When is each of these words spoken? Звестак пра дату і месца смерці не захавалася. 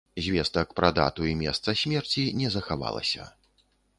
Звестак 0.27 0.69
пра 0.79 0.89
дату 0.99 1.27
і 1.33 1.35
месца 1.43 1.77
смерці 1.83 2.23
не 2.41 2.47
захавалася. 2.57 3.29